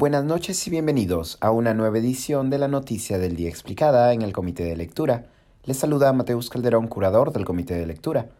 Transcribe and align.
Buenas 0.00 0.24
noches 0.24 0.66
y 0.66 0.70
bienvenidos 0.70 1.36
a 1.42 1.50
una 1.50 1.74
nueva 1.74 1.98
edición 1.98 2.48
de 2.48 2.56
la 2.56 2.68
Noticia 2.68 3.18
del 3.18 3.36
Día 3.36 3.50
Explicada 3.50 4.14
en 4.14 4.22
el 4.22 4.32
Comité 4.32 4.64
de 4.64 4.74
Lectura. 4.74 5.26
Les 5.64 5.76
saluda 5.76 6.10
Mateus 6.14 6.48
Calderón, 6.48 6.88
curador 6.88 7.34
del 7.34 7.44
Comité 7.44 7.74
de 7.74 7.84
Lectura. 7.84 8.30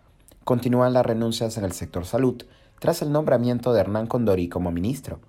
Continúan 0.45 0.95
las 0.95 1.05
renuncias 1.05 1.59
en 1.59 1.65
el 1.65 1.73
sector 1.73 2.07
salud 2.07 2.45
tras 2.79 3.03
el 3.03 3.13
nombramiento 3.13 3.75
de 3.75 3.81
Hernán 3.81 4.07
Condori 4.07 4.49
como 4.49 4.73
ministro. 4.73 5.21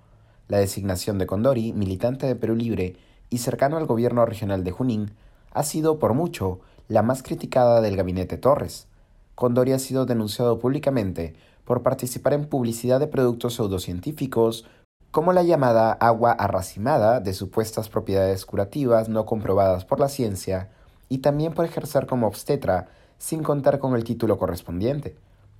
La 0.48 0.56
designación 0.56 1.18
de 1.18 1.26
Condori, 1.26 1.74
militante 1.74 2.26
de 2.26 2.34
Perú 2.34 2.54
Libre 2.56 2.96
y 3.28 3.36
cercano 3.36 3.76
al 3.76 3.84
gobierno 3.84 4.24
regional 4.24 4.64
de 4.64 4.70
Junín, 4.70 5.10
ha 5.50 5.64
sido 5.64 5.98
por 5.98 6.14
mucho 6.14 6.60
la 6.88 7.02
más 7.02 7.22
criticada 7.22 7.82
del 7.82 7.94
gabinete 7.94 8.38
Torres. 8.38 8.86
Condori 9.34 9.72
ha 9.72 9.78
sido 9.78 10.06
denunciado 10.06 10.58
públicamente 10.58 11.34
por 11.66 11.82
participar 11.82 12.32
en 12.32 12.46
publicidad 12.46 13.00
de 13.00 13.06
productos 13.06 13.54
pseudocientíficos 13.54 14.64
como 15.12 15.34
la 15.34 15.42
llamada 15.42 15.92
agua 15.92 16.32
arracimada 16.32 17.20
de 17.20 17.34
supuestas 17.34 17.90
propiedades 17.90 18.46
curativas 18.46 19.10
no 19.10 19.26
comprobadas 19.26 19.84
por 19.84 20.00
la 20.00 20.08
ciencia, 20.08 20.70
y 21.10 21.18
también 21.18 21.52
por 21.52 21.66
ejercer 21.66 22.06
como 22.06 22.26
obstetra 22.26 22.88
sin 23.18 23.42
contar 23.42 23.78
con 23.78 23.94
el 23.94 24.04
título 24.04 24.38
correspondiente. 24.38 25.14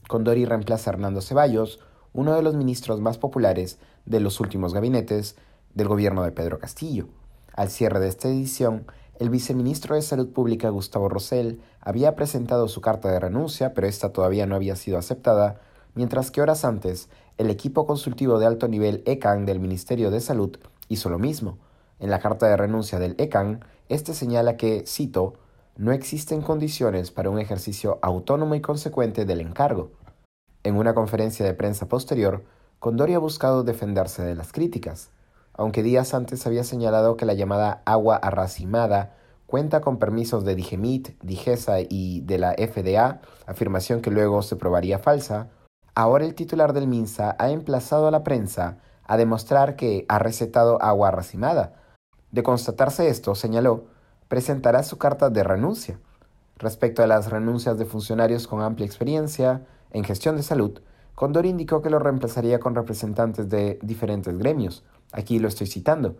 Condori 0.09 0.47
reemplaza 0.47 0.89
a 0.89 0.95
Hernando 0.95 1.21
Ceballos, 1.21 1.81
uno 2.15 2.35
de 2.35 2.41
los 2.41 2.55
ministros 2.55 3.03
más 3.03 3.19
populares 3.19 3.79
de 4.07 4.21
los 4.21 4.41
últimos 4.41 4.73
gabinetes 4.73 5.37
del 5.75 5.89
gobierno 5.89 6.23
de 6.23 6.33
Pedro 6.33 6.59
Castillo. 6.59 7.09
Al 7.55 7.69
cierre 7.69 8.01
de 8.01 8.09
esta 8.09 8.29
edición, 8.29 8.87
el 9.19 9.29
viceministro 9.29 9.95
de 9.95 10.01
Salud 10.01 10.33
Pública 10.33 10.71
Gustavo 10.71 11.11
Rosell 11.11 11.61
había 11.83 12.17
presentado 12.17 12.69
su 12.69 12.81
carta 12.81 13.11
de 13.11 13.21
renuncia, 13.21 13.75
pero 13.75 13.87
esta 13.87 14.15
todavía 14.15 14.47
no 14.47 14.55
había 14.55 14.77
sido 14.77 14.97
aceptada, 14.97 15.61
mientras 15.95 16.31
que 16.31 16.41
horas 16.41 16.65
antes 16.65 17.09
el 17.39 17.51
equipo 17.51 17.87
consultivo 17.87 18.39
de 18.39 18.47
alto 18.47 18.69
nivel 18.69 19.03
ECAN 19.07 19.47
del 19.47 19.61
Ministerio 19.61 20.11
de 20.11 20.21
Salud 20.21 20.57
hizo 20.89 21.09
lo 21.09 21.19
mismo. 21.19 21.59
En 21.99 22.11
la 22.11 22.19
carta 22.19 22.47
de 22.47 22.57
renuncia 22.57 22.99
del 22.99 23.15
ECAN, 23.19 23.65
este 23.89 24.15
señala 24.15 24.57
que, 24.57 24.85
cito, 24.87 25.35
no 25.77 25.93
existen 25.93 26.43
condiciones 26.43 27.11
para 27.11 27.31
un 27.31 27.39
ejercicio 27.39 27.99
autónomo 28.03 28.55
y 28.55 28.61
consecuente 28.61 29.25
del 29.25 29.41
encargo. 29.41 29.91
En 30.63 30.77
una 30.77 30.95
conferencia 30.95 31.45
de 31.47 31.55
prensa 31.55 31.89
posterior, 31.89 32.45
Condori 32.79 33.15
ha 33.15 33.19
buscado 33.19 33.63
defenderse 33.63 34.23
de 34.23 34.35
las 34.35 34.53
críticas, 34.53 35.11
aunque 35.55 35.83
días 35.83 36.15
antes 36.15 36.47
había 36.47 36.65
señalado 36.65 37.17
que 37.17 37.27
la 37.27 37.35
llamada 37.35 37.83
agua 37.85 38.17
arracimada 38.17 39.17
cuenta 39.47 39.81
con 39.81 39.99
permisos 39.99 40.45
de 40.45 40.55
Digemit, 40.55 41.11
Digesa 41.23 41.77
y 41.81 42.23
de 42.23 42.39
la 42.39 42.53
FDA, 42.55 43.21
afirmación 43.47 44.01
que 44.01 44.11
luego 44.11 44.43
se 44.43 44.57
probaría 44.57 44.99
falsa, 44.99 45.49
Ahora 45.95 46.25
el 46.25 46.35
titular 46.35 46.73
del 46.73 46.89
MINSA 46.89 47.37
ha 47.39 47.51
emplazado 47.51 48.07
a 48.07 48.11
la 48.11 48.25
prensa 48.25 48.79
a 49.05 49.19
demostrar 49.19 49.77
que 49.77 50.07
ha 50.09 50.19
recetado 50.19 50.81
agua 50.81 51.11
racimada. 51.11 51.75
De 52.31 52.43
constatarse 52.43 53.09
esto, 53.09 53.35
señaló, 53.35 53.85
presentará 54.29 54.85
su 54.85 54.97
carta 54.97 55.29
de 55.29 55.45
renuncia. 55.45 55.99
Respecto 56.57 57.03
a 57.03 57.07
las 57.07 57.31
renuncias 57.31 57.77
de 57.77 57.85
funcionarios 57.85 58.47
con 58.47 58.63
amplia 58.63 58.87
experiencia 58.87 59.67
en 59.91 60.05
gestión 60.05 60.37
de 60.37 60.43
salud, 60.43 60.81
Condor 61.15 61.45
indicó 61.45 61.83
que 61.83 61.91
lo 61.91 61.99
reemplazaría 61.99 62.59
con 62.59 62.75
representantes 62.75 63.51
de 63.51 63.79
diferentes 63.83 64.39
gremios. 64.39 64.85
Aquí 65.13 65.39
lo 65.39 65.49
estoy 65.49 65.67
citando. 65.67 66.17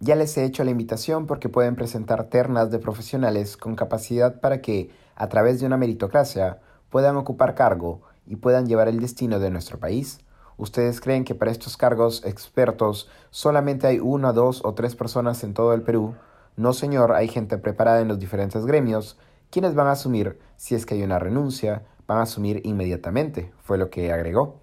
Ya 0.00 0.16
les 0.16 0.36
he 0.36 0.44
hecho 0.44 0.64
la 0.64 0.70
invitación 0.70 1.26
porque 1.26 1.48
pueden 1.48 1.76
presentar 1.76 2.24
ternas 2.24 2.70
de 2.70 2.78
profesionales 2.78 3.56
con 3.56 3.74
capacidad 3.74 4.40
para 4.40 4.60
que, 4.60 4.90
a 5.14 5.28
través 5.30 5.60
de 5.60 5.66
una 5.66 5.78
meritocracia, 5.78 6.60
puedan 6.90 7.16
ocupar 7.16 7.54
cargo 7.54 8.02
y 8.26 8.36
puedan 8.36 8.66
llevar 8.66 8.88
el 8.88 9.00
destino 9.00 9.38
de 9.38 9.50
nuestro 9.50 9.78
país? 9.78 10.20
¿Ustedes 10.56 11.00
creen 11.00 11.24
que 11.24 11.34
para 11.34 11.50
estos 11.50 11.76
cargos 11.76 12.24
expertos 12.24 13.08
solamente 13.30 13.86
hay 13.86 13.98
una, 13.98 14.32
dos 14.32 14.64
o 14.64 14.74
tres 14.74 14.94
personas 14.94 15.42
en 15.42 15.52
todo 15.52 15.74
el 15.74 15.82
Perú? 15.82 16.14
No, 16.56 16.72
señor, 16.72 17.12
hay 17.12 17.26
gente 17.26 17.58
preparada 17.58 18.00
en 18.00 18.08
los 18.08 18.18
diferentes 18.18 18.64
gremios. 18.64 19.18
quienes 19.50 19.74
van 19.74 19.88
a 19.88 19.92
asumir 19.92 20.38
si 20.56 20.74
es 20.74 20.86
que 20.86 20.94
hay 20.94 21.02
una 21.02 21.18
renuncia? 21.18 21.82
Van 22.06 22.18
a 22.18 22.22
asumir 22.22 22.60
inmediatamente, 22.64 23.52
fue 23.62 23.78
lo 23.78 23.90
que 23.90 24.12
agregó. 24.12 24.60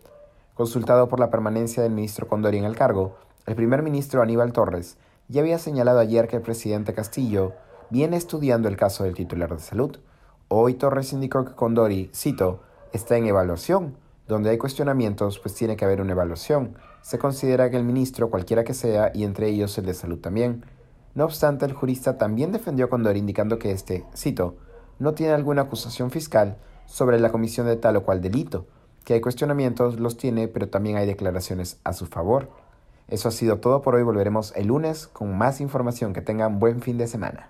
Consultado 0.54 1.10
por 1.10 1.20
la 1.20 1.30
permanencia 1.30 1.84
del 1.84 1.92
ministro 1.92 2.28
Condori 2.28 2.58
en 2.58 2.66
el 2.66 2.76
cargo, 2.76 3.16
el 3.46 3.56
primer 3.56 3.82
ministro 3.84 4.22
Aníbal 4.22 4.54
Torres 4.54 4.98
ya 5.28 5.42
había 5.42 5.58
señalado 5.60 6.00
ayer 6.00 6.28
que 6.28 6.36
el 6.36 6.42
presidente 6.42 6.94
Castillo 6.94 7.54
viene 7.90 8.18
estudiando 8.18 8.68
el 8.68 8.78
caso 8.78 9.04
del 9.04 9.16
titular 9.16 9.54
de 9.54 9.60
salud. 9.60 9.98
Hoy 10.48 10.76
Torres 10.76 11.14
indicó 11.14 11.44
que 11.46 11.56
Condori, 11.56 12.12
cito, 12.14 12.62
está 12.94 13.18
en 13.18 13.28
evaluación. 13.28 13.96
Donde 14.28 14.50
hay 14.50 14.58
cuestionamientos, 14.58 15.40
pues 15.40 15.56
tiene 15.56 15.76
que 15.76 15.86
haber 15.86 16.02
una 16.02 16.14
evaluación. 16.14 16.78
Se 17.02 17.20
considera 17.20 17.70
que 17.70 17.78
el 17.78 17.84
ministro, 17.84 18.30
cualquiera 18.30 18.64
que 18.64 18.74
sea, 18.74 19.12
y 19.14 19.24
entre 19.24 19.48
ellos 19.48 19.78
el 19.78 19.86
de 19.86 19.94
salud 19.94 20.20
también. 20.20 20.64
No 21.16 21.26
obstante, 21.26 21.66
el 21.66 21.74
jurista 21.74 22.18
también 22.18 22.52
defendió 22.52 22.86
a 22.86 22.90
Condor 22.90 23.18
indicando 23.18 23.60
que 23.60 23.72
este, 23.72 24.06
cito, 24.16 24.56
no 25.00 25.14
tiene 25.14 25.34
alguna 25.34 25.64
acusación 25.64 26.12
fiscal 26.12 26.58
sobre 26.86 27.20
la 27.20 27.32
comisión 27.32 27.68
de 27.68 27.76
tal 27.76 27.98
o 27.98 28.04
cual 28.04 28.22
delito, 28.22 28.68
que 29.04 29.16
hay 29.16 29.22
cuestionamientos, 29.22 30.00
los 30.00 30.16
tiene, 30.16 30.48
pero 30.48 30.70
también 30.70 30.98
hay 30.98 31.08
declaraciones 31.08 31.80
a 31.84 31.94
su 31.94 32.06
favor. 32.06 32.50
Eso 33.08 33.28
ha 33.28 33.32
sido 33.32 33.58
todo 33.60 33.82
por 33.82 33.96
hoy, 33.96 34.04
volveremos 34.04 34.54
el 34.56 34.68
lunes 34.68 35.08
con 35.08 35.38
más 35.38 35.60
información. 35.60 36.14
Que 36.14 36.22
tengan 36.22 36.60
buen 36.60 36.82
fin 36.82 36.98
de 36.98 37.08
semana. 37.08 37.50